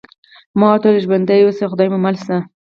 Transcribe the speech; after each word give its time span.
ما 0.57 0.65
ورته 0.69 0.85
وویل: 0.87 1.03
ژوندي 1.05 1.39
اوسئ، 1.43 1.65
خدای 1.71 1.87
مو 1.91 1.97
مل 2.05 2.15
شه. 2.23 2.35